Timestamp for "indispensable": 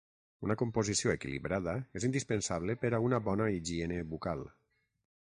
2.09-2.75